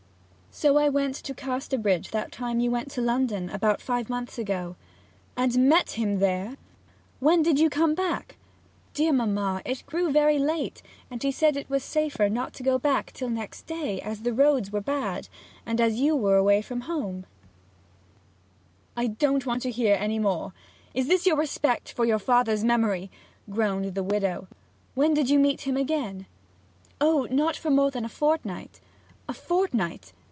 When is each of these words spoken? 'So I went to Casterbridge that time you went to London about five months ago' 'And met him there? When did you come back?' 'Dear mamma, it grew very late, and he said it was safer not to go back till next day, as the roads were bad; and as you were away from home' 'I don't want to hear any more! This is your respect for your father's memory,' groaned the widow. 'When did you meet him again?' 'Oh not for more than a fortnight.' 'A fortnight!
'So 0.53 0.75
I 0.77 0.89
went 0.89 1.15
to 1.15 1.33
Casterbridge 1.33 2.11
that 2.11 2.29
time 2.33 2.59
you 2.59 2.69
went 2.69 2.91
to 2.91 3.01
London 3.01 3.49
about 3.51 3.79
five 3.79 4.09
months 4.09 4.37
ago' 4.37 4.75
'And 5.37 5.69
met 5.69 5.91
him 5.91 6.19
there? 6.19 6.57
When 7.21 7.41
did 7.41 7.57
you 7.57 7.69
come 7.69 7.95
back?' 7.95 8.35
'Dear 8.93 9.13
mamma, 9.13 9.61
it 9.63 9.85
grew 9.85 10.11
very 10.11 10.37
late, 10.37 10.81
and 11.09 11.23
he 11.23 11.31
said 11.31 11.55
it 11.55 11.69
was 11.69 11.85
safer 11.85 12.27
not 12.27 12.51
to 12.55 12.63
go 12.63 12.77
back 12.77 13.13
till 13.13 13.29
next 13.29 13.61
day, 13.65 14.01
as 14.01 14.21
the 14.23 14.33
roads 14.33 14.71
were 14.73 14.81
bad; 14.81 15.29
and 15.65 15.79
as 15.79 16.01
you 16.01 16.17
were 16.17 16.35
away 16.35 16.61
from 16.61 16.81
home' 16.81 17.25
'I 18.97 19.07
don't 19.07 19.45
want 19.45 19.61
to 19.61 19.71
hear 19.71 19.95
any 19.97 20.19
more! 20.19 20.51
This 20.93 21.07
is 21.09 21.25
your 21.25 21.37
respect 21.37 21.93
for 21.93 22.03
your 22.03 22.19
father's 22.19 22.65
memory,' 22.65 23.09
groaned 23.49 23.95
the 23.95 24.03
widow. 24.03 24.49
'When 24.95 25.13
did 25.13 25.29
you 25.29 25.39
meet 25.39 25.61
him 25.61 25.77
again?' 25.77 26.25
'Oh 26.99 27.25
not 27.31 27.55
for 27.55 27.69
more 27.69 27.89
than 27.89 28.03
a 28.03 28.09
fortnight.' 28.09 28.81
'A 29.29 29.33
fortnight! 29.33 30.11